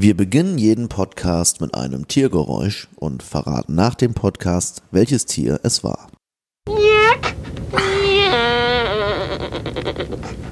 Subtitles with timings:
[0.00, 5.82] Wir beginnen jeden Podcast mit einem Tiergeräusch und verraten nach dem Podcast, welches Tier es
[5.82, 6.06] war.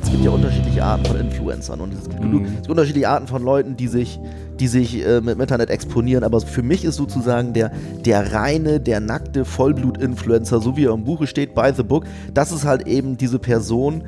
[0.02, 2.44] Es gibt ja unterschiedliche Arten von Influencern und es gibt, Mhm.
[2.44, 4.18] es gibt unterschiedliche Arten von Leuten, die sich,
[4.58, 6.24] die sich äh, mit dem Internet exponieren.
[6.24, 7.70] Aber für mich ist sozusagen der,
[8.04, 12.04] der reine, der nackte Vollblut-Influencer, so wie er im Buche steht, by the book,
[12.34, 14.02] das ist halt eben diese Person,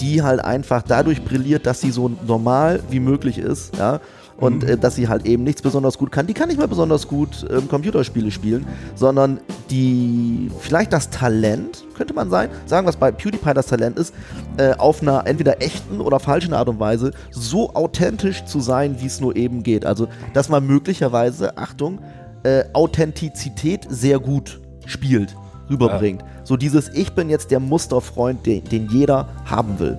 [0.00, 4.00] die halt einfach dadurch brilliert, dass sie so normal wie möglich ist, ja.
[4.42, 6.26] Und äh, dass sie halt eben nichts besonders gut kann.
[6.26, 9.40] Die kann nicht mal besonders gut ähm, Computerspiele spielen, sondern
[9.70, 14.12] die vielleicht das Talent, könnte man sein, sagen, was bei PewDiePie das Talent ist,
[14.56, 19.06] äh, auf einer entweder echten oder falschen Art und Weise so authentisch zu sein, wie
[19.06, 19.86] es nur eben geht.
[19.86, 22.00] Also, dass man möglicherweise, Achtung,
[22.42, 25.36] äh, Authentizität sehr gut spielt,
[25.70, 26.24] rüberbringt.
[26.44, 29.96] So dieses Ich bin jetzt der Musterfreund, den, den jeder haben will.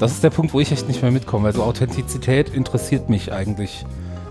[0.00, 1.46] Das ist der Punkt, wo ich echt nicht mehr mitkomme.
[1.46, 3.84] Also Authentizität interessiert mich eigentlich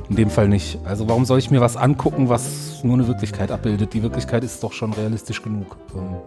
[0.10, 0.80] in dem Fall nicht.
[0.84, 3.94] Also warum soll ich mir was angucken, was nur eine Wirklichkeit abbildet?
[3.94, 5.78] Die Wirklichkeit ist doch schon realistisch genug.
[5.96, 6.18] Ähm,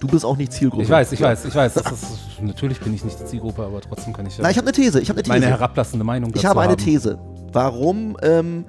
[0.00, 0.82] Du bist auch nicht Zielgruppe.
[0.82, 1.76] Ich weiß, ich weiß, ich weiß.
[1.76, 4.66] Ist, natürlich bin ich nicht die Zielgruppe, aber trotzdem kann ich ja Na, ich habe
[4.66, 5.00] eine These.
[5.00, 5.32] Ich habe eine These.
[5.32, 6.76] meine herablassende Meinung dazu Ich habe eine.
[6.76, 7.18] These.
[7.52, 8.66] Warum ähm,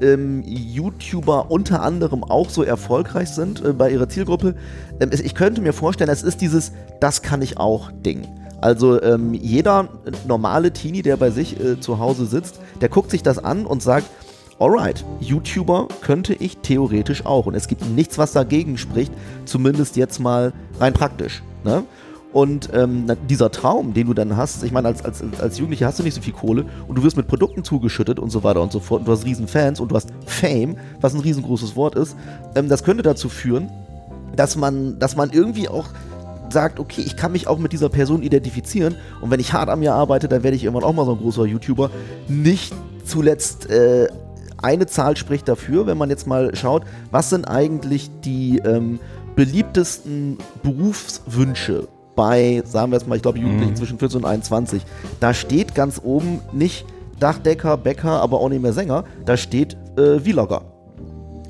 [0.00, 4.54] ähm, YouTuber unter anderem auch so erfolgreich sind äh, bei ihrer Zielgruppe?
[5.00, 8.26] Ähm, ich könnte mir vorstellen, es ist dieses Das kann ich auch Ding.
[8.66, 9.88] Also ähm, jeder
[10.26, 13.80] normale Teenie, der bei sich äh, zu Hause sitzt, der guckt sich das an und
[13.80, 14.08] sagt,
[14.58, 17.46] alright, YouTuber könnte ich theoretisch auch.
[17.46, 19.12] Und es gibt nichts, was dagegen spricht,
[19.44, 21.44] zumindest jetzt mal rein praktisch.
[21.62, 21.84] Ne?
[22.32, 26.00] Und ähm, dieser Traum, den du dann hast, ich meine, als, als, als Jugendlicher hast
[26.00, 28.72] du nicht so viel Kohle und du wirst mit Produkten zugeschüttet und so weiter und
[28.72, 31.94] so fort und du hast riesen Fans und du hast Fame, was ein riesengroßes Wort
[31.94, 32.16] ist,
[32.56, 33.70] ähm, das könnte dazu führen,
[34.34, 35.86] dass man, dass man irgendwie auch
[36.52, 39.80] sagt, okay, ich kann mich auch mit dieser Person identifizieren und wenn ich hart an
[39.80, 41.90] mir arbeite, dann werde ich irgendwann auch mal so ein großer YouTuber.
[42.28, 44.08] Nicht zuletzt äh,
[44.62, 48.98] eine Zahl spricht dafür, wenn man jetzt mal schaut, was sind eigentlich die ähm,
[49.34, 53.76] beliebtesten Berufswünsche bei, sagen wir jetzt mal, ich glaube Jugendlichen Mhm.
[53.76, 54.82] zwischen 14 und 21.
[55.20, 56.86] Da steht ganz oben nicht
[57.20, 60.62] Dachdecker, Bäcker, aber auch nicht mehr Sänger, da steht äh, Vlogger.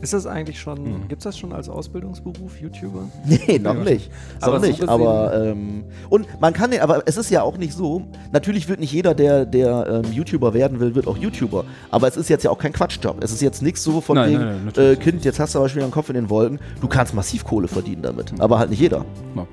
[0.06, 1.08] Ist das eigentlich schon, Mhm.
[1.08, 3.08] gibt es das schon als Ausbildungsberuf, YouTuber?
[3.26, 4.08] Nee, noch nicht.
[4.40, 4.88] Aber noch nicht.
[4.88, 8.02] aber ähm, und man kann den, aber es ist ja auch nicht so.
[8.30, 11.64] Natürlich wird nicht jeder, der, der ähm, YouTuber werden will, wird auch YouTuber.
[11.90, 13.16] Aber es ist jetzt ja auch kein Quatschjob.
[13.20, 15.58] Es ist jetzt nichts so von Nein, wegen, nein, nein, äh, Kind, jetzt hast du
[15.58, 16.60] aber schon wieder den Kopf in den Wolken.
[16.80, 18.32] Du kannst massiv Kohle verdienen damit.
[18.38, 19.04] Aber halt nicht jeder.
[19.34, 19.44] Ja.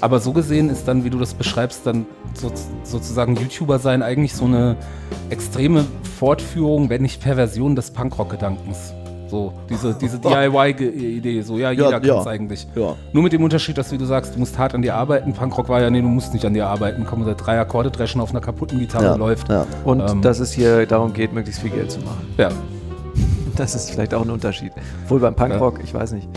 [0.00, 2.50] Aber so gesehen ist dann, wie du das beschreibst, dann so,
[2.82, 4.74] sozusagen YouTuber sein eigentlich so eine
[5.30, 5.84] extreme
[6.18, 8.92] Fortführung, wenn nicht Perversion des Punkrock-Gedankens.
[9.34, 12.30] So, diese, diese DIY-Idee, so ja, jeder Ja, kann es ja.
[12.30, 12.66] eigentlich.
[12.76, 12.94] Ja.
[13.12, 15.32] Nur mit dem Unterschied, dass, wie du sagst, du musst hart an dir arbeiten.
[15.32, 17.04] Punkrock war ja, nee, du musst nicht an dir arbeiten.
[17.04, 19.48] Komm, seit drei Akkorde dreschen auf einer kaputten Gitarre Ja, läuft.
[19.48, 19.66] ja.
[19.84, 20.22] Und Ähm.
[20.22, 22.32] dass es hier darum geht, möglichst viel Geld zu machen.
[22.38, 22.48] Ja.
[23.56, 24.70] Das ist vielleicht auch ein Unterschied.
[25.04, 26.28] Obwohl beim Punkrock, ich weiß nicht.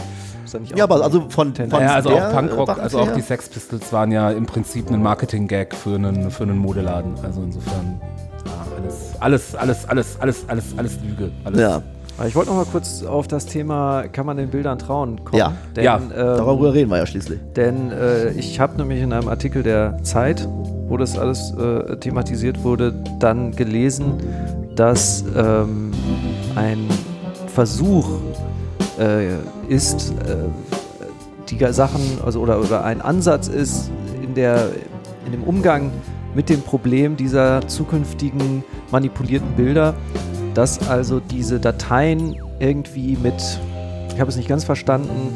[0.45, 2.99] Ist da nicht Ja, aber also von, von Naja, also der, auch Punkrock, äh, also
[2.99, 7.13] auch die Sex Pistols waren ja im Prinzip ein Marketing-Gag für einen, für einen Modeladen.
[7.23, 7.99] Also insofern,
[8.45, 11.31] ja, alles, alles, alles, alles, alles, alles, alles Lüge.
[11.43, 11.59] Alles.
[11.59, 11.81] Ja,
[12.25, 15.37] ich wollte noch mal kurz auf das Thema, kann man den Bildern trauen, kommen.
[15.37, 15.53] Ja.
[15.75, 17.39] Denn, Ja, ähm, darüber reden wir ja schließlich.
[17.55, 20.47] Denn äh, ich habe nämlich in einem Artikel der Zeit,
[20.87, 24.13] wo das alles äh, thematisiert wurde, dann gelesen,
[24.75, 25.91] dass ähm,
[26.55, 26.87] ein
[27.47, 28.07] Versuch
[28.99, 29.35] äh,
[29.67, 30.47] ist, äh,
[31.49, 33.91] die Sachen, also oder, oder ein Ansatz ist
[34.21, 34.69] in, der,
[35.25, 35.91] in dem Umgang
[36.35, 39.95] mit dem Problem dieser zukünftigen manipulierten Bilder,
[40.57, 43.35] dass also diese Dateien irgendwie mit,
[44.11, 45.31] ich habe es nicht ganz verstanden,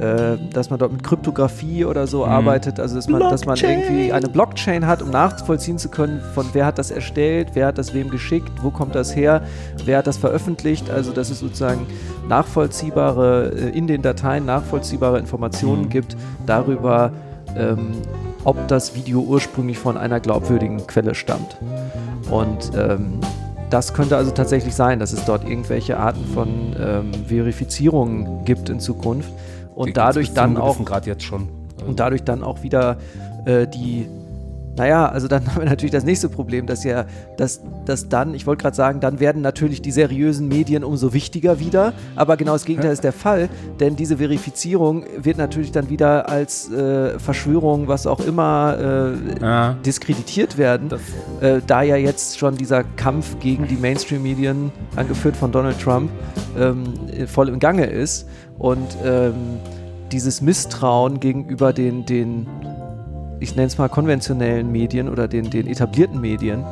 [0.00, 2.32] äh, dass man dort mit Kryptographie oder so Mhm.
[2.32, 6.46] arbeitet, also dass man, dass man irgendwie eine Blockchain hat, um nachvollziehen zu können, von
[6.54, 9.42] wer hat das erstellt, wer hat das wem geschickt, wo kommt das her,
[9.84, 11.86] wer hat das veröffentlicht, also dass es sozusagen
[12.26, 15.88] nachvollziehbare, äh, in den Dateien nachvollziehbare Informationen Mhm.
[15.90, 16.16] gibt
[16.46, 17.12] darüber,
[17.58, 17.92] ähm,
[18.44, 21.58] ob das Video ursprünglich von einer glaubwürdigen Quelle stammt.
[22.30, 23.20] Und ähm,
[23.72, 28.80] das könnte also tatsächlich sein, dass es dort irgendwelche Arten von ähm, Verifizierungen gibt in
[28.80, 29.32] Zukunft
[29.74, 31.48] und Die dadurch dann auch Grad jetzt schon.
[31.86, 32.98] und dadurch dann auch wieder
[33.46, 34.06] äh, die,
[34.76, 38.46] naja, also dann haben wir natürlich das nächste Problem, dass ja, dass, dass dann, ich
[38.46, 42.64] wollte gerade sagen, dann werden natürlich die seriösen Medien umso wichtiger wieder, aber genau das
[42.64, 43.48] Gegenteil ist der Fall,
[43.80, 49.76] denn diese Verifizierung wird natürlich dann wieder als äh, Verschwörung, was auch immer, äh, ja,
[49.84, 50.90] diskreditiert werden,
[51.40, 56.10] äh, da ja jetzt schon dieser Kampf gegen die Mainstream-Medien, angeführt von Donald Trump,
[56.58, 56.84] ähm,
[57.26, 58.28] voll im Gange ist.
[58.58, 59.34] Und ähm,
[60.12, 62.46] dieses Misstrauen gegenüber den, den
[63.42, 66.64] ich nenne es mal konventionellen Medien oder den, den etablierten Medien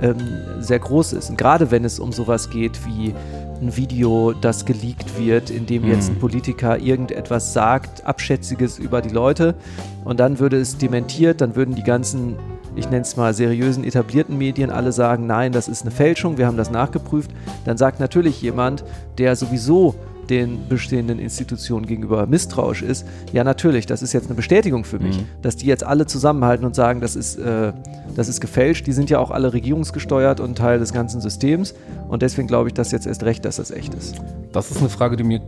[0.00, 0.16] ähm,
[0.58, 1.30] sehr groß ist.
[1.30, 3.14] Und gerade wenn es um sowas geht wie
[3.60, 9.08] ein Video, das geleakt wird, in dem jetzt ein Politiker irgendetwas sagt, Abschätziges über die
[9.08, 9.54] Leute
[10.04, 12.36] und dann würde es dementiert, dann würden die ganzen,
[12.74, 16.46] ich nenne es mal seriösen, etablierten Medien alle sagen, nein, das ist eine Fälschung, wir
[16.46, 17.30] haben das nachgeprüft.
[17.64, 18.84] Dann sagt natürlich jemand,
[19.16, 19.94] der sowieso
[20.30, 25.18] den bestehenden Institutionen gegenüber misstrauisch ist, ja natürlich, das ist jetzt eine Bestätigung für mich,
[25.42, 27.72] dass die jetzt alle zusammenhalten und sagen, das ist, äh,
[28.14, 28.86] das ist gefälscht.
[28.86, 31.74] Die sind ja auch alle regierungsgesteuert und Teil des ganzen Systems
[32.08, 34.16] und deswegen glaube ich, dass jetzt erst recht, dass das echt ist.
[34.52, 35.40] Das ist eine Frage, die mir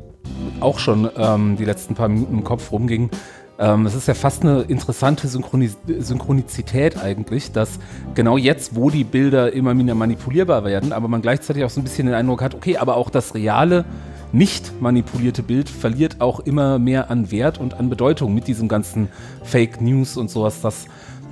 [0.61, 3.11] auch schon ähm, die letzten paar Minuten im Kopf rumging.
[3.59, 7.81] Ähm, es ist ja fast eine interessante Synchroni Synchronizität eigentlich, dass
[8.15, 11.85] genau jetzt, wo die Bilder immer mehr manipulierbar werden, aber man gleichzeitig auch so ein
[11.85, 13.85] bisschen den Eindruck hat, okay, aber auch das reale,
[14.33, 19.09] nicht manipulierte Bild verliert auch immer mehr an Wert und an Bedeutung mit diesem ganzen
[19.43, 20.87] Fake News und sowas, das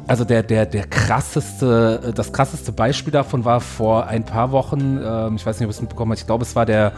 [0.09, 5.37] also der, der, der krasseste, das krasseste Beispiel davon war vor ein paar Wochen, ähm,
[5.37, 6.93] ich weiß nicht, ob es mitbekommen habt, ich glaube, es war der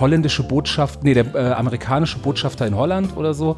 [0.00, 3.56] holländische Botschaft, nee, der äh, amerikanische Botschafter in Holland oder so.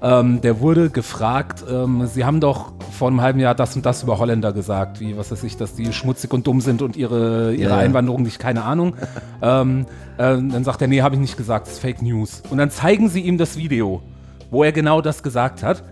[0.00, 4.02] Ähm, der wurde gefragt, ähm, sie haben doch vor einem halben Jahr das und das
[4.02, 7.52] über Holländer gesagt, wie, was weiß ich, dass die schmutzig und dumm sind und ihre,
[7.54, 7.78] ihre Ja.
[7.78, 8.94] Einwanderung nicht, keine Ahnung.
[9.42, 9.86] ähm,
[10.16, 12.42] äh, dann sagt er, nee, habe ich nicht gesagt, das ist Fake News.
[12.48, 14.02] Und dann zeigen sie ihm das Video,
[14.50, 15.82] wo er genau das gesagt hat.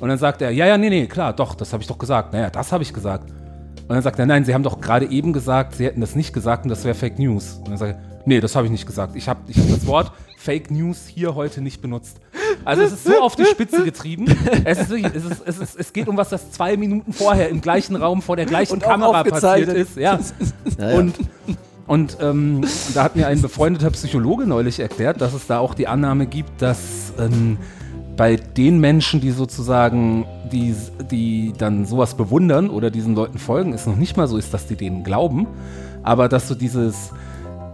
[0.00, 2.32] Und dann sagt er, ja, ja, nee, nee, klar, doch, das habe ich doch gesagt.
[2.32, 3.30] Naja, das habe ich gesagt.
[3.88, 6.32] Und dann sagt er, nein, Sie haben doch gerade eben gesagt, Sie hätten das nicht
[6.32, 7.58] gesagt und das wäre Fake News.
[7.58, 9.14] Und dann sagt er, nee, das habe ich nicht gesagt.
[9.14, 12.20] Ich habe ich hab das Wort Fake News hier heute nicht benutzt.
[12.64, 14.26] Also es ist so auf die Spitze getrieben.
[14.64, 17.48] Es, ist wirklich, es, ist, es, ist, es geht um was, das zwei Minuten vorher
[17.48, 19.96] im gleichen Raum vor der gleichen Und Kamera passiert ist.
[19.96, 20.18] Ja.
[20.78, 20.98] Ja, ja.
[20.98, 21.14] Und,
[21.86, 25.86] und ähm, da hat mir ein befreundeter Psychologe neulich erklärt, dass es da auch die
[25.86, 27.56] Annahme gibt, dass ähm,
[28.16, 30.74] bei den Menschen, die sozusagen, die,
[31.10, 34.66] die dann sowas bewundern oder diesen Leuten folgen, es noch nicht mal so ist, dass
[34.66, 35.46] die denen glauben,
[36.02, 37.12] aber dass so dieses,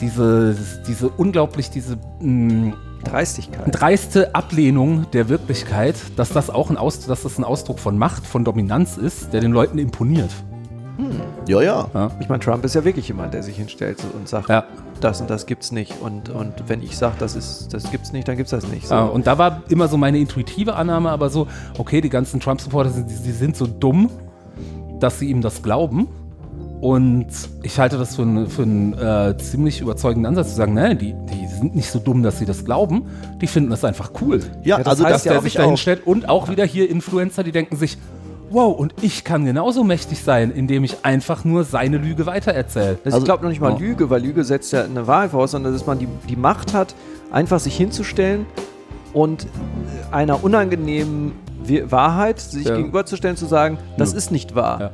[0.02, 0.54] diese,
[0.86, 3.64] diese unglaublich, diese mh, Dreistigkeit.
[3.70, 8.26] dreiste Ablehnung der Wirklichkeit, dass das auch ein, Aus, dass das ein Ausdruck von Macht,
[8.26, 10.30] von Dominanz ist, der den Leuten imponiert.
[11.48, 12.10] Ja, ja.
[12.20, 14.64] Ich meine, Trump ist ja wirklich jemand, der sich hinstellt und sagt, Ja.
[15.00, 16.00] das und das gibt's nicht.
[16.00, 18.86] Und, und wenn ich sage, das, ist, das gibt's nicht, dann gibt's das nicht.
[18.86, 18.94] So.
[18.94, 22.90] Ja, und da war immer so meine intuitive Annahme, aber so, okay, die ganzen Trump-Supporter,
[22.90, 24.10] sind- die, die sind so dumm,
[25.00, 26.06] dass sie ihm das glauben.
[26.82, 27.28] Und
[27.62, 31.14] ich halte das für, einen- für einen äh, ziemlich überzeugenden Ansatz zu sagen, nein, die,
[31.32, 33.04] die sind nicht so dumm, dass sie das glauben.
[33.40, 34.40] Die finden das einfach cool.
[34.64, 35.78] Ja, das also heißt dass das der sich ich dahin auch.
[35.78, 36.04] stellt.
[36.08, 37.98] Und auch wieder hier Influencer, die denken sich,
[38.50, 42.98] wow, und ich kann genauso mächtig sein, indem ich einfach nur seine Lüge weitererzähle.
[43.04, 43.78] Das Also- ich glaube noch nicht mal Ja.
[43.78, 46.96] Lüge, weil Lüge setzt ja eine Wahrheit voraus, sondern dass man die, die Macht hat,
[47.30, 48.44] einfach sich hinzustellen
[49.12, 49.46] und
[50.10, 51.30] einer unangenehmen
[51.84, 52.74] Wahrheit sich Ja.
[52.74, 54.18] gegenüberzustellen, zu sagen, das Ja.
[54.18, 54.80] ist nicht wahr.
[54.80, 54.90] Ja.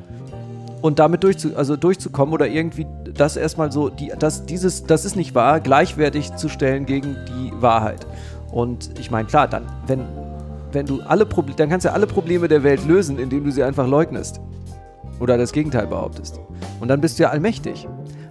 [0.80, 5.16] Und damit durchzu, also durchzukommen oder irgendwie das erstmal so, die, das, dieses, das ist
[5.16, 8.06] nicht wahr, gleichwertig zu stellen gegen die Wahrheit.
[8.52, 10.04] Und ich meine, klar, dann, wenn,
[10.72, 13.62] wenn du alle Probleme, dann kannst du alle Probleme der Welt lösen, indem du sie
[13.62, 14.40] einfach leugnest.
[15.20, 16.40] Oder das Gegenteil behauptest.
[16.81, 17.88] Und dann bist du ja allmächtig.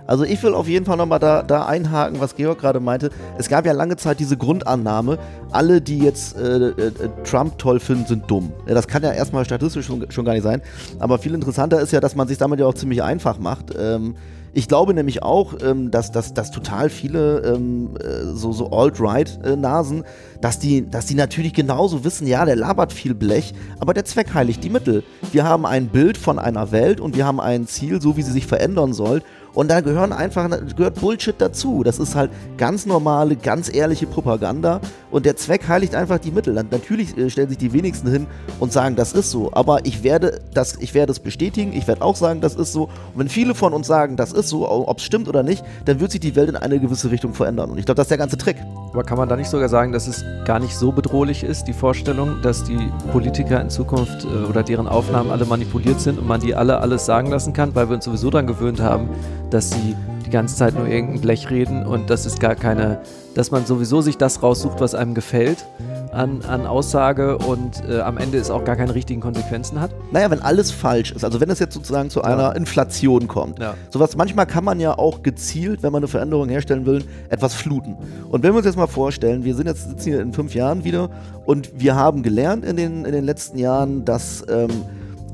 [0.08, 3.12] Also ich will auf jeden Fall nochmal da, da einhaken, was Georg gerade meinte.
[3.38, 5.20] Es gab ja lange Zeit diese Grundannahme,
[5.52, 6.92] alle, die jetzt äh, äh,
[7.24, 8.54] Trump toll finden, sind dumm.
[8.66, 10.62] Ja, das kann ja erstmal statistisch schon, schon gar nicht sein.
[11.00, 13.74] Aber viel interessanter ist ja, dass man sich damit ja auch ziemlich einfach macht.
[13.78, 14.16] Ähm,
[14.54, 20.04] ich glaube nämlich auch, ähm, dass, dass, dass total viele ähm, äh, so, so Alt-Right-Nasen,
[20.42, 24.34] dass die, dass die natürlich genauso wissen, ja, der labert viel Blech, aber der Zweck
[24.34, 25.04] heiligt die Mittel.
[25.32, 28.32] Wir haben ein Bild von einer Welt und wir haben ein Ziel, so wie sie
[28.32, 29.22] sich verändern soll.
[29.58, 31.82] Und da gehören einfach, gehört Bullshit dazu.
[31.84, 34.80] Das ist halt ganz normale, ganz ehrliche Propaganda.
[35.10, 36.54] Und der Zweck heiligt einfach die Mittel.
[36.54, 38.28] Natürlich äh, stellen sich die wenigsten hin
[38.60, 39.52] und sagen, das ist so.
[39.54, 41.74] Aber ich werde das, ich werde es bestätigen.
[41.74, 42.84] Ich werde auch sagen, das ist so.
[42.84, 46.00] Und wenn viele von uns sagen, das ist so, ob es stimmt oder nicht, dann
[46.00, 47.72] wird sich die Welt in eine gewisse Richtung verändern.
[47.72, 48.58] Und ich glaube, das ist der ganze Trick.
[48.94, 51.74] Aber kann man da nicht sogar sagen, dass es gar nicht so bedrohlich ist, die
[51.74, 56.40] Vorstellung, dass die Politiker in Zukunft äh, oder deren Aufnahmen alle manipuliert sind und man
[56.40, 59.10] die alle alles sagen lassen kann, weil wir uns sowieso daran gewöhnt haben,
[59.50, 63.02] dass sie die ganze Zeit nur irgendein Blech reden und das ist gar keine,
[63.38, 65.64] dass man sowieso sich das raussucht, was einem gefällt
[66.12, 69.92] an, an Aussage und äh, am Ende es auch gar keine richtigen Konsequenzen hat.
[70.12, 73.76] Naja, wenn alles falsch ist, also wenn es jetzt sozusagen zu einer Inflation kommt, Ja.
[73.92, 77.96] sowas, manchmal kann man ja auch gezielt, wenn man eine Veränderung herstellen will, etwas fluten.
[78.32, 80.84] Und wenn wir uns jetzt mal vorstellen, wir sind jetzt sitzen hier in fünf Jahren
[80.84, 81.12] wieder
[81.46, 84.70] und wir haben gelernt in den, in den letzten Jahren, dass ähm,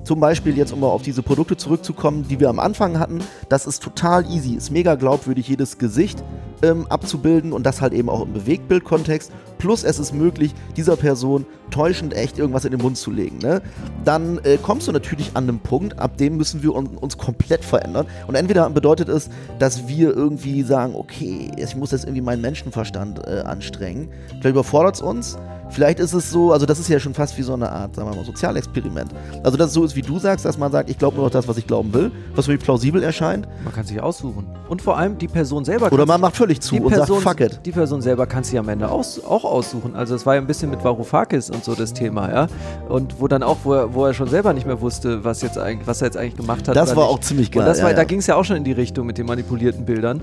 [0.04, 3.66] zum Beispiel jetzt, um mal auf diese Produkte zurückzukommen, die wir am Anfang hatten, das
[3.66, 6.22] ist total easy, ist mega glaubwürdig, jedes Gesicht
[6.64, 9.32] ähm, abzubilden und das halt eben auch im Bewegtbildkontext.
[9.58, 13.62] plus es ist möglich, dieser Person täuschend echt irgendwas in den Mund zu legen, ne?
[14.04, 17.64] dann äh, kommst du natürlich an einen Punkt, ab dem müssen wir un uns komplett
[17.64, 18.06] verändern.
[18.28, 19.30] Und entweder bedeutet es,
[19.60, 24.10] dass wir irgendwie sagen, okay, ich muss jetzt irgendwie meinen Menschenverstand äh, anstrengen.
[24.28, 25.38] Vielleicht überfordert es uns.
[25.70, 28.08] Vielleicht ist es so, also das ist ja schon fast wie so eine Art, sagen
[28.08, 29.12] wir mal, Sozialexperiment.
[29.44, 31.32] Also dass es so ist, wie du sagst, dass man sagt, ich glaube nur noch
[31.32, 33.48] das, was ich glauben will, was mir plausibel erscheint.
[33.64, 34.46] Man kann sich aussuchen.
[34.70, 35.92] Und vor allem die Person selber.
[35.92, 37.60] Oder man macht völlig zu die und Person, sagt, fuck it.
[37.66, 39.96] Die Person selber kann sich am Ende aus, auch aussuchen.
[39.96, 42.48] Also es war ja ein bisschen mit Varoufakis und so das Thema, ja.
[42.90, 45.58] Und wo dann auch, wo er, wo er schon selber nicht mehr wusste, was, jetzt
[45.58, 46.76] eigentlich, was er jetzt eigentlich gemacht hat.
[46.76, 47.14] Das war nicht.
[47.14, 48.72] auch ziemlich geil, Und das war, ja, da ging es ja auch schon in die
[48.72, 50.22] Richtung mit den manipulierten Bildern.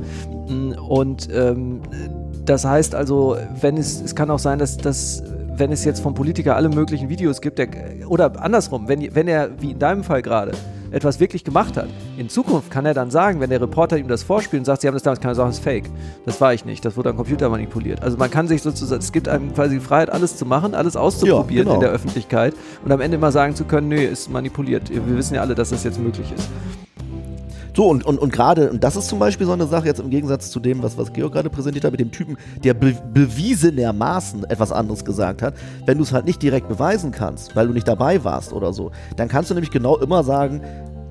[0.49, 1.81] Mm, Und ähm,
[2.45, 5.23] das heißt also, wenn es, es kann auch sein, dass, dass
[5.61, 7.69] wenn es jetzt vom Politiker alle möglichen Videos gibt, der,
[8.09, 10.53] oder andersrum, wenn, wenn er, wie in deinem Fall gerade,
[10.91, 11.89] etwas wirklich gemacht hat.
[12.17, 14.89] In Zukunft kann er dann sagen, wenn der Reporter ihm das vorspielt und sagt, sie
[14.89, 15.91] haben das damals, kann er sagen, das ist fake.
[16.27, 18.03] Das war ich nicht, das wurde am Computer manipuliert.
[18.03, 20.97] Also man kann sich sozusagen, es gibt einem quasi die Freiheit, alles zu machen, alles
[20.97, 21.75] auszuprobieren genau.
[21.77, 22.55] in der Öffentlichkeit
[22.85, 24.91] und am Ende immer sagen zu können, nö, ist manipuliert.
[24.91, 26.49] Wir wissen ja alle, dass das jetzt möglich ist.
[27.75, 30.11] So, und, und, und gerade, und das ist zum Beispiel so eine Sache jetzt im
[30.11, 34.45] Gegensatz zu dem, was, was Georg gerade präsentiert hat, mit dem Typen, der be bewiesenermaßen
[34.45, 35.55] etwas anderes gesagt hat.
[35.87, 38.91] Wenn du es halt nicht direkt beweisen kannst, weil du nicht dabei warst oder so,
[39.17, 40.61] dann kannst du nämlich genau immer sagen,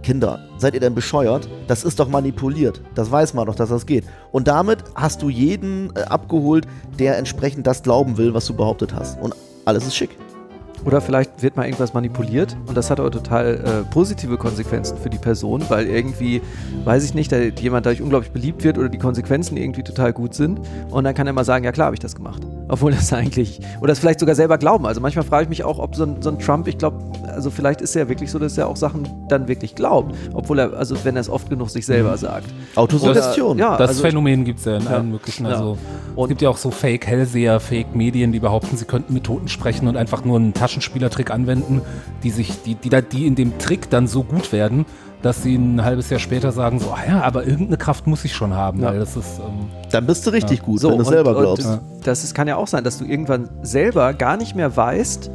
[0.01, 1.49] Kinder, seid ihr denn bescheuert?
[1.67, 2.81] Das ist doch manipuliert.
[2.95, 4.05] Das weiß man doch, dass das geht.
[4.31, 6.65] Und damit hast du jeden äh, abgeholt,
[6.97, 9.19] der entsprechend das glauben will, was du behauptet hast.
[9.21, 9.35] Und
[9.65, 10.17] alles ist schick.
[10.85, 15.09] Oder vielleicht wird mal irgendwas manipuliert und das hat aber total äh, positive Konsequenzen für
[15.09, 16.41] die Person, weil irgendwie,
[16.85, 20.33] weiß ich nicht, da jemand dadurch unglaublich beliebt wird oder die Konsequenzen irgendwie total gut
[20.33, 20.59] sind.
[20.89, 22.41] Und dann kann er mal sagen, ja klar, habe ich das gemacht.
[22.69, 24.85] Obwohl das eigentlich, oder das vielleicht sogar selber glauben.
[24.85, 26.97] Also manchmal frage ich mich auch, ob so ein, so ein Trump, ich glaube,
[27.27, 30.15] also vielleicht ist er ja wirklich so, dass er auch Sachen dann wirklich glaubt.
[30.33, 32.45] Obwohl er, also wenn er es oft genug sich selber sagt.
[32.75, 33.57] Autosuggestion.
[33.57, 34.89] Ja, Das also- Phänomen gibt es ja in Ja.
[34.91, 35.45] allen möglichen.
[35.45, 35.51] Ja.
[35.53, 35.77] Also
[36.15, 39.87] Und- es gibt ja auch so Fake-Hellseher, Fake-Medien, die behaupten, sie könnten mit Toten sprechen
[39.87, 41.81] und einfach nur einen Taschenspielertrick anwenden,
[42.23, 44.85] die sich, die, die, die in dem Trick dann so gut werden,
[45.21, 48.33] dass sie ein halbes Jahr später sagen, so, ah ja, aber irgendeine Kraft muss ich
[48.33, 48.87] schon haben, Ja.
[48.91, 51.41] weil das ist, ähm, Dann bist du richtig gut, So, wenn du und- selber und
[51.41, 51.65] glaubst.
[51.65, 55.29] Das, das ist, kann ja auch sein, dass du irgendwann selber gar nicht mehr weißt,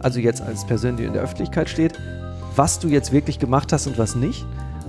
[0.00, 1.94] also jetzt als Person, die in der Öffentlichkeit steht,
[2.56, 4.44] was du jetzt wirklich gemacht hast und was nicht.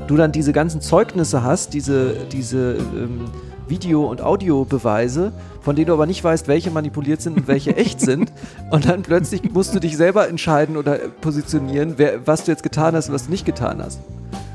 [0.07, 3.21] Du dann diese ganzen Zeugnisse hast, diese, diese ähm,
[3.67, 7.99] Video- und Audiobeweise, von denen du aber nicht weißt, welche manipuliert sind und welche echt
[8.09, 8.31] sind.
[8.69, 12.93] Und dann plötzlich musst du dich selber entscheiden oder positionieren, wer, was du jetzt getan
[12.95, 13.99] hast und was du nicht getan hast.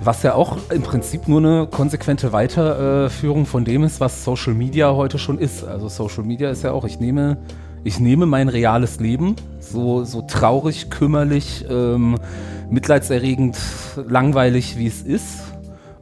[0.02, 4.94] Was ja auch im Prinzip nur eine konsequente Weiterführung von dem ist, was Social Media
[4.94, 5.62] heute schon ist.
[5.62, 7.36] Also Social Media ist ja auch, ich nehme,
[7.84, 12.18] ich nehme mein reales Leben, so, so traurig, kümmerlich, ähm,
[12.70, 13.58] mitleidserregend,
[14.08, 15.40] langweilig wie es ist.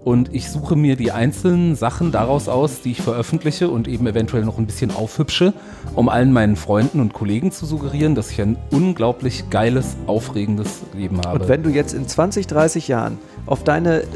[0.05, 4.45] Und ich suche mir die einzelnen Sachen daraus aus, die ich veröffentliche und eben eventuell
[4.45, 5.53] noch ein bisschen aufhübsche,
[5.95, 11.21] um allen meinen Freunden und Kollegen zu suggerieren, dass ich ein unglaublich geiles, aufregendes Leben
[11.27, 11.41] habe.
[11.41, 14.07] Und wenn du jetzt in 20, 30 Jahren auf deine äh,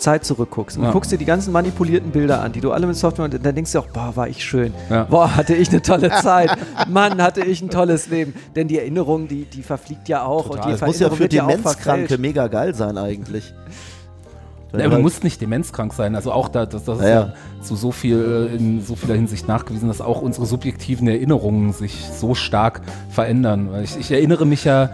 [0.00, 0.90] Zeit zurückguckst und Ja.
[0.92, 3.78] guckst dir die ganzen manipulierten Bilder an, die du alle mit Software, dann denkst du
[3.78, 4.74] auch, boah, war ich schön.
[4.90, 5.04] Ja.
[5.04, 6.50] Boah, hatte ich eine tolle Zeit.
[6.88, 8.34] Mann, hatte ich ein tolles Leben.
[8.54, 10.48] Denn die Erinnerung, die, die verfliegt ja auch.
[10.48, 10.58] Total.
[10.58, 13.54] Und die Das muss ja für auch Demenzkranke mega geil sein eigentlich.
[14.72, 16.14] Ja, aber du musst nicht demenzkrank sein.
[16.14, 19.14] Also auch da, das, das ist Ja, ja, zu so viel, äh, in so vieler
[19.14, 23.72] Hinsicht nachgewiesen, dass auch unsere subjektiven Erinnerungen sich so stark verändern.
[23.72, 24.90] Weil ich, ich erinnere mich ja,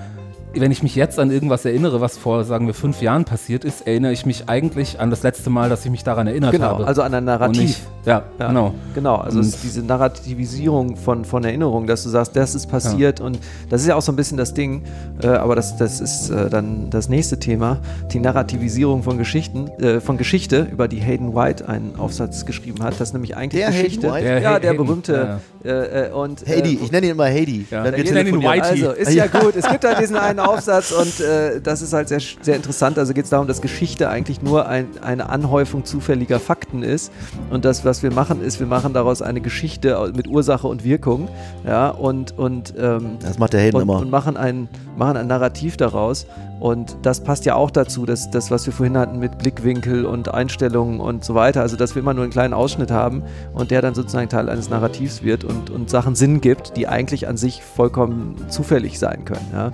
[0.57, 3.87] wenn ich mich jetzt an irgendwas erinnere, was vor, sagen wir, fünf Jahren passiert ist,
[3.87, 6.87] erinnere ich mich eigentlich an das letzte Mal, dass ich mich daran erinnert Genau, habe.
[6.87, 7.61] also an ein Narrativ.
[7.63, 8.75] nicht- ja, Ja, genau.
[8.95, 12.67] Genau, also es Und- ist diese Narrativisierung von, von Erinnerungen, dass du sagst, das ist
[12.69, 13.39] passiert und
[13.71, 14.83] das ist ja auch so ein bisschen das Ding,
[15.23, 17.79] äh, aber das, das ist äh, dann das nächste Thema,
[18.13, 23.01] die Narrativisierung von Geschichten, äh, von Geschichte, über die Hayden White einen Aufsatz geschrieben hat,
[23.01, 24.13] das nämlich eigentlich Der Hayden Geschichte.
[24.13, 24.25] White?
[24.25, 27.67] Der ja, der Hayden, berühmte äh, äh, und Heidi, äh, ich nenne ihn immer Heidi.
[27.71, 27.85] Ja.
[27.85, 28.37] Wenn wir Ich nenne ihn.
[28.43, 28.61] Whitey.
[28.61, 29.57] also, ist ja gut.
[29.57, 32.99] Es gibt halt diesen einen Aufsatz und äh, das ist halt sehr, sehr interessant.
[32.99, 37.13] Also geht es darum, dass Geschichte eigentlich nur ein, eine Anhäufung zufälliger Fakten ist.
[37.51, 41.29] Und das, was wir machen, ist, wir machen daraus eine Geschichte mit Ursache und Wirkung.
[41.67, 43.99] Ja, und, und, ähm, Das macht der Hayden und, immer.
[43.99, 46.27] und machen, ein, machen ein Narrativ daraus.
[46.61, 50.33] Und das passt ja auch dazu, dass das, was wir vorhin hatten mit Blickwinkel und
[50.33, 53.23] Einstellungen und so weiter, also dass wir immer nur einen kleinen Ausschnitt haben
[53.53, 57.29] und der dann sozusagen Teil eines Narrativs wird und, und Sachen Sinn gibt, die eigentlich
[57.29, 59.47] an sich vollkommen zufällig sein können.
[59.53, 59.73] Ja?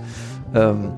[0.53, 0.91] Ähm,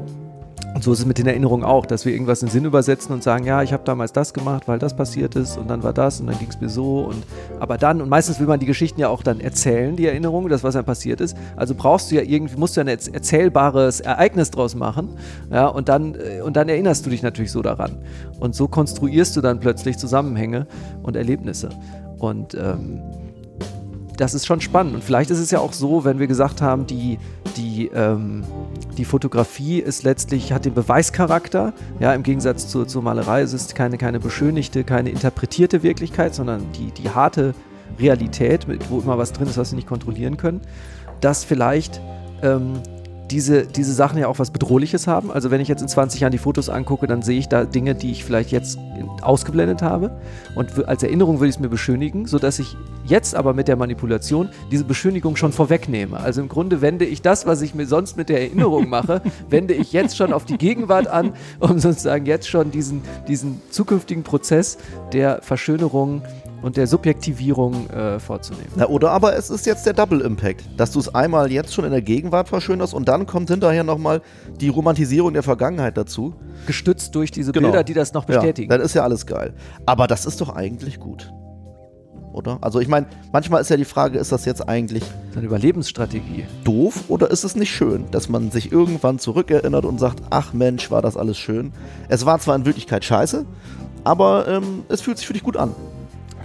[0.75, 3.21] und so ist es mit den Erinnerungen auch, dass wir irgendwas in Sinn übersetzen und
[3.21, 6.19] sagen, ja, ich habe damals das gemacht, weil das passiert ist und dann war das
[6.19, 7.23] und dann ging es mir so und
[7.59, 10.63] aber dann und meistens will man die Geschichten ja auch dann erzählen, die Erinnerungen, das
[10.63, 11.37] was dann passiert ist.
[11.55, 15.09] Also brauchst du ja irgendwie musst du ja ein erz- erzählbares Ereignis draus machen,
[15.51, 17.99] ja und dann äh, und dann erinnerst du dich natürlich so daran
[18.39, 20.65] und so konstruierst du dann plötzlich Zusammenhänge
[21.03, 21.69] und Erlebnisse
[22.17, 22.99] und ähm,
[24.17, 24.93] das ist schon spannend.
[24.93, 27.17] Und vielleicht ist es ja auch so, wenn wir gesagt haben, die,
[27.57, 28.43] die, ähm,
[28.97, 31.73] die Fotografie ist letztlich, hat den Beweischarakter.
[31.99, 36.65] Ja, im Gegensatz zur, zur Malerei ist es keine, keine beschönigte, keine interpretierte Wirklichkeit, sondern
[36.73, 37.53] die, die harte
[37.99, 40.61] Realität, mit, wo immer was drin ist, was wir nicht kontrollieren können.
[41.21, 42.01] Dass vielleicht
[42.41, 42.81] ähm,
[43.31, 45.31] diese, diese Sachen ja auch was Bedrohliches haben.
[45.31, 47.95] Also wenn ich jetzt in 20 Jahren die Fotos angucke, dann sehe ich da Dinge,
[47.95, 48.77] die ich vielleicht jetzt
[49.21, 50.11] ausgeblendet habe.
[50.55, 52.75] Und als Erinnerung würde ich es mir beschönigen, sodass ich
[53.05, 56.19] jetzt aber mit der Manipulation diese Beschönigung schon vorwegnehme.
[56.19, 59.73] Also im Grunde wende ich das, was ich mir sonst mit der Erinnerung mache, wende
[59.73, 64.77] ich jetzt schon auf die Gegenwart an, um sozusagen jetzt schon diesen, diesen zukünftigen Prozess
[65.11, 66.21] der Verschönerung
[66.63, 68.69] und der Subjektivierung äh, vorzunehmen.
[68.75, 71.85] Na, oder aber es ist jetzt der Double Impact, dass du es einmal jetzt schon
[71.85, 74.21] in der Gegenwart verschönerst und dann kommt hinterher nochmal
[74.59, 76.33] die Romantisierung der Vergangenheit dazu.
[76.65, 77.67] Gestützt durch diese Genau.
[77.67, 78.71] Bilder, die das noch bestätigen.
[78.71, 79.53] Ja, dann ist ja alles geil.
[79.85, 81.31] Aber das ist doch eigentlich gut.
[82.31, 82.57] Oder?
[82.61, 85.03] Also ich meine, manchmal ist ja die Frage, ist das jetzt eigentlich
[85.35, 86.45] Eine Überlebensstrategie.
[86.63, 90.89] doof oder ist es nicht schön, dass man sich irgendwann zurückerinnert und sagt, ach Mensch,
[90.89, 91.73] war das alles schön.
[92.09, 93.45] Es war zwar in Wirklichkeit scheiße,
[94.03, 95.75] aber ähm, es fühlt sich für dich gut an.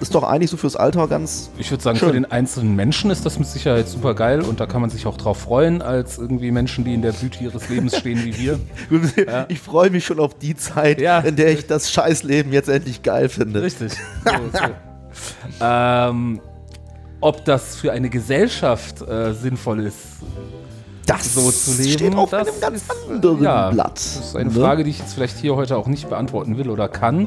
[0.01, 1.51] Ist doch eigentlich so fürs Alter ganz.
[1.59, 2.09] Ich würde sagen, Schön.
[2.09, 5.07] für den einzelnen Menschen ist das mit Sicherheit super geil und da kann man sich
[5.07, 8.61] auch drauf freuen, als irgendwie Menschen, die in der Blüte ihres Lebens stehen wie wir.
[9.49, 11.19] Ich freue mich schon auf die Zeit, Ja.
[11.21, 13.63] in der ich das Scheißleben jetzt endlich geil finde.
[13.63, 13.93] Richtig.
[14.25, 14.65] So, so.
[15.61, 16.41] ähm,
[17.21, 19.97] ob das für eine Gesellschaft äh, sinnvoll ist,
[21.07, 23.97] Das so zu leben, steht auf das einem ganz ist, äh, anderen ja, Blatt.
[23.97, 24.61] Das ist eine ne?
[24.61, 27.27] Frage, die ich jetzt vielleicht hier heute auch nicht beantworten will oder kann.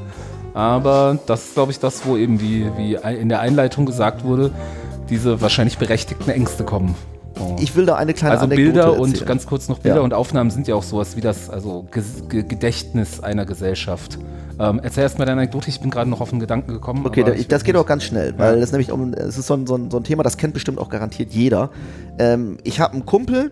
[0.53, 4.51] Aber das ist, glaube ich, das, wo eben, wie, wie in der Einleitung gesagt wurde,
[5.09, 6.95] diese wahrscheinlich berechtigten Ängste kommen.
[7.39, 7.55] Oh.
[7.59, 9.27] Ich will da eine kleine Also Anekdote Bilder und erzählen.
[9.27, 10.03] ganz kurz noch Bilder Ja.
[10.03, 11.85] und Aufnahmen sind ja auch sowas wie das, also
[12.29, 14.19] Gedächtnis einer Gesellschaft.
[14.59, 17.05] Ähm, erzähl erst mal deine Anekdote, ich bin gerade noch auf einen Gedanken gekommen.
[17.05, 19.65] Okay, da, das geht auch ganz schnell, weil das nämlich um, es ist so ein,
[19.65, 21.69] so, ein, so ein Thema, das kennt bestimmt auch garantiert jeder.
[22.19, 23.51] Ähm, ich habe einen Kumpel,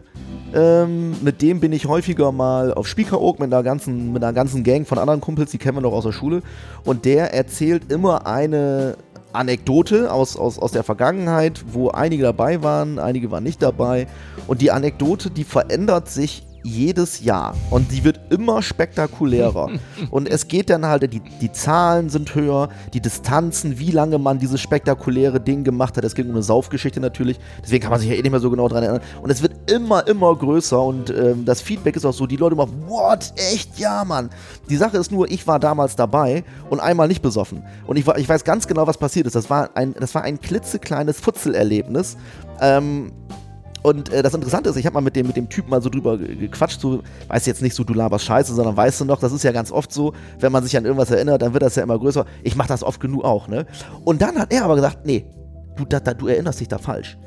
[0.54, 4.64] ähm, mit dem bin ich häufiger mal auf Spiekeroog mit einer ganzen, mit einer ganzen
[4.64, 6.42] Gang von anderen Kumpels, die kennen wir noch aus der Schule.
[6.84, 8.98] Und der erzählt immer eine
[9.32, 14.08] Anekdote aus, aus, aus der Vergangenheit, wo einige dabei waren, einige waren nicht dabei.
[14.48, 19.70] Und die Anekdote, die verändert sich jedes Jahr und die wird immer spektakulärer.
[20.12, 24.40] und es geht dann halt, die, die Zahlen sind höher, die Distanzen, wie lange man
[24.40, 26.04] dieses spektakuläre Ding gemacht hat.
[26.04, 28.50] Es ging um eine Saufgeschichte natürlich, deswegen kann man sich ja eh nicht mehr so
[28.50, 29.02] genau dran erinnern.
[29.22, 32.56] Und es wird immer, immer größer und ähm, das Feedback ist auch so, die Leute
[32.56, 34.30] machen, what, echt, ja, Mann.
[34.70, 37.64] Die Sache ist nur, ich war damals dabei und einmal nicht besoffen.
[37.88, 39.36] Und ich, war, ich weiß ganz genau, was passiert ist.
[39.36, 42.18] Das war ein, das war ein klitzekleines Futzelerlebnis.
[42.62, 43.12] Ähm,
[43.82, 45.90] und äh, das Interessante ist, ich habe mal mit dem, mit dem Typen mal so
[45.90, 49.20] drüber ge- gequatscht, so, weiß jetzt nicht so, du laberst Scheiße, sondern weißt du noch,
[49.20, 51.76] das ist ja ganz oft so, wenn man sich an irgendwas erinnert, dann wird das
[51.76, 52.26] ja immer größer.
[52.44, 53.66] Ich mache das oft genug auch, ne?
[54.04, 55.26] Und dann hat er aber gesagt, nee,
[55.76, 57.18] du, da, da, du erinnerst dich da falsch.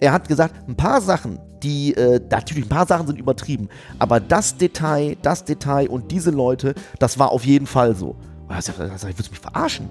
[0.00, 4.18] Er hat gesagt, ein paar Sachen, die, äh, natürlich, ein paar Sachen sind übertrieben, aber
[4.20, 8.16] das Detail, das Detail und diese Leute, das war auf jeden Fall so.
[8.58, 9.88] Ich sag, ich willst du mich verarschen?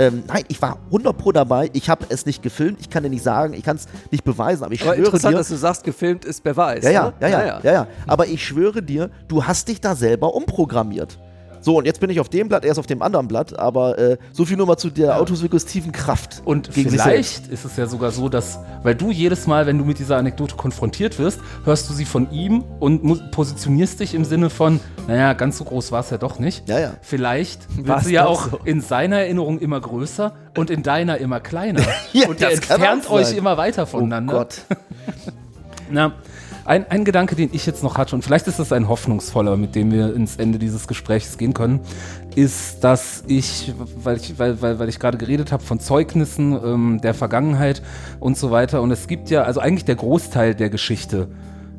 [0.00, 1.68] Ähm, nein, ich war 100 pro dabei.
[1.74, 2.80] Ich habe es nicht gefilmt.
[2.80, 5.34] Ich kann dir nicht sagen, ich kann es nicht beweisen, aber ich Aber schwöre interessant,
[5.34, 5.38] dir.
[5.38, 6.82] dass du sagst, gefilmt ist Beweis.
[6.84, 7.12] Ja, ja, ne?
[7.20, 7.86] ja, ja, ja, ja.
[8.06, 11.18] Aber ich schwöre dir, du hast dich da selber umprogrammiert.
[11.62, 13.98] So, und jetzt bin ich auf dem Blatt, er ist auf dem anderen Blatt, aber
[13.98, 16.40] äh, so viel nur mal zu der autosuggestiven Kraft.
[16.44, 19.98] Und vielleicht ist es ja sogar so, dass, weil du jedes Mal, wenn du mit
[19.98, 24.80] dieser Anekdote konfrontiert wirst, hörst du sie von ihm und positionierst dich im Sinne von,
[25.06, 26.68] naja, ganz so groß war es ja doch nicht.
[26.68, 26.94] Ja, ja.
[27.02, 28.60] Vielleicht wird War's sie ja auch so.
[28.64, 31.82] in seiner Erinnerung immer größer und in deiner immer kleiner.
[32.12, 34.32] Ja, und ihr entfernt euch immer weiter Oh voneinander.
[34.34, 34.62] Gott.
[35.90, 36.12] Na,
[36.70, 39.74] ein, ein Gedanke, den ich jetzt noch hatte, und vielleicht ist das ein hoffnungsvoller, mit
[39.74, 41.80] dem wir ins Ende dieses Gesprächs gehen können,
[42.36, 47.00] ist, dass ich, weil ich, weil, weil, weil ich gerade geredet habe von Zeugnissen ähm,
[47.02, 47.82] der Vergangenheit
[48.20, 51.26] und so weiter, und es gibt ja, also eigentlich der Großteil der Geschichte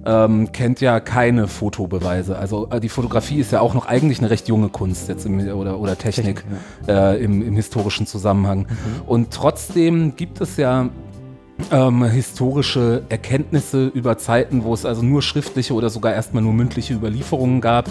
[0.05, 2.37] ähm, kennt ja keine Fotobeweise.
[2.37, 5.39] Also äh, die Fotografie ist ja auch noch eigentlich eine recht junge Kunst jetzt im,
[5.51, 6.43] oder, oder Technik,
[6.89, 8.67] äh, im, im historischen Zusammenhang.
[9.05, 10.89] Und trotzdem gibt es ja
[11.71, 16.93] ähm, historische Erkenntnisse über Zeiten, wo es also nur schriftliche oder sogar erstmal nur mündliche
[16.93, 17.89] Überlieferungen gab,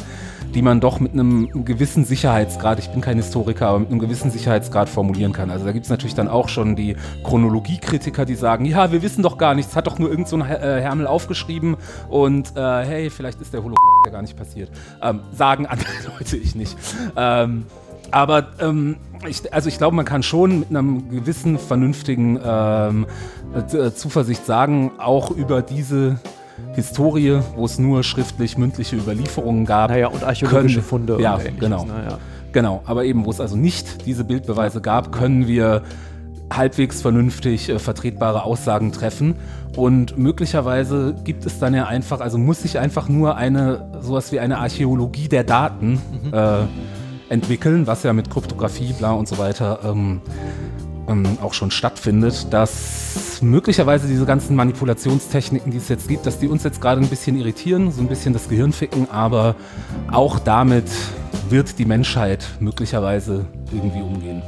[0.55, 4.31] die man doch mit einem gewissen Sicherheitsgrad, ich bin kein Historiker, aber mit einem gewissen
[4.31, 5.51] Sicherheitsgrad formulieren kann.
[5.51, 9.23] Also da gibt es natürlich dann auch schon die Chronologiekritiker, die sagen, ja, wir wissen
[9.23, 11.77] doch gar nichts, hat doch nur irgend so ein äh, Hermel aufgeschrieben
[12.09, 14.71] und äh, hey, vielleicht ist der Holocaust ja gar nicht passiert.
[15.03, 16.77] Ähm, sagen andere Leute, ich nicht.
[17.17, 17.67] Ähm,
[18.11, 18.97] aber ähm,
[19.29, 23.07] ich, also ich glaube, man kann schon mit einem gewissen vernünftigen ähm,
[23.55, 26.19] äh, Zuversicht sagen, auch über diese
[26.75, 29.91] Historie, wo es nur schriftlich mündliche Überlieferungen gab.
[29.91, 31.85] Naja, und archäologische können- Funde Ja, genau.
[31.85, 32.19] Naja.
[32.53, 35.83] Genau, aber eben, wo es also nicht diese Bildbeweise gab, können wir
[36.53, 39.37] halbwegs vernünftig äh, vertretbare Aussagen treffen.
[39.77, 44.41] Und möglicherweise gibt es dann ja einfach, also muss sich einfach nur eine, sowas wie
[44.41, 46.33] eine Archäologie der Daten mhm.
[46.35, 46.63] äh,
[47.31, 50.21] entwickeln, was ja mit Kryptographie, bla und so weiter ähm,
[51.09, 56.49] ähm, auch schon stattfindet, dass möglicherweise diese ganzen Manipulationstechniken, die es jetzt gibt, dass die
[56.49, 59.55] uns jetzt gerade ein bisschen irritieren, so ein bisschen das Gehirn ficken, aber
[60.11, 60.91] auch damit
[61.49, 64.43] wird die Menschheit möglicherweise irgendwie umgehen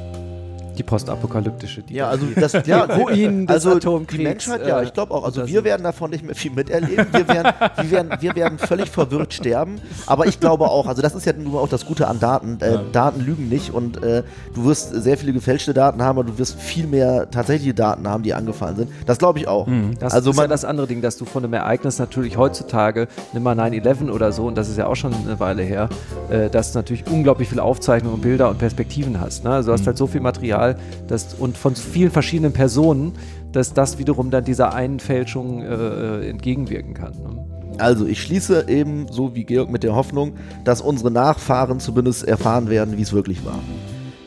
[0.78, 1.82] die postapokalyptische.
[1.82, 4.18] Die ja, also das ja, Ruinen des also Atomkriegs.
[4.18, 5.24] Die Menschheit, ja, äh, ich glaube auch.
[5.24, 7.06] Also wir werden davon nicht mehr viel miterleben.
[7.12, 9.80] Wir werden, wir werden, wir werden völlig verwirrt sterben.
[10.06, 12.58] Aber ich glaube auch, also das ist ja nur auch das Gute an Daten.
[12.61, 14.22] Äh, Daten lügen nicht und äh,
[14.54, 18.22] du wirst sehr viele gefälschte Daten haben, aber du wirst viel mehr tatsächliche Daten haben,
[18.22, 18.90] die angefallen sind.
[19.06, 19.66] Das glaube ich auch.
[19.66, 19.98] Mhm.
[19.98, 23.42] Das also ist ja das andere Ding, dass du von einem Ereignis natürlich heutzutage, nimm
[23.42, 25.88] mal 9-11 oder so, und das ist ja auch schon eine Weile her,
[26.30, 29.44] äh, dass du natürlich unglaublich viele Aufzeichnungen, Bilder und Perspektiven hast.
[29.44, 29.50] Ne?
[29.50, 29.87] Also du hast mhm.
[29.87, 30.62] halt so viel Material,
[31.09, 33.12] dass, und von vielen verschiedenen Personen,
[33.53, 37.12] dass das wiederum dann dieser einen Fälschung äh, äh, entgegenwirken kann.
[37.12, 37.77] Ne?
[37.79, 42.68] Also ich schließe eben so wie Georg mit der Hoffnung, dass unsere Nachfahren zumindest erfahren
[42.68, 43.59] werden, wie es wirklich war.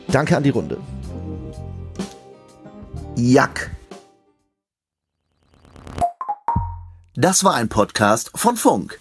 [0.08, 0.78] Danke an die Runde.
[3.16, 3.70] Jack.
[7.14, 9.00] Das war ein Podcast von Funk.